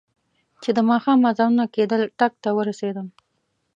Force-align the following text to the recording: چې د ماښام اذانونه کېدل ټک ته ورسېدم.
چې 0.61 0.69
د 0.77 0.79
ماښام 0.89 1.19
اذانونه 1.31 1.65
کېدل 1.75 2.01
ټک 2.19 2.33
ته 2.43 2.49
ورسېدم. 2.57 3.07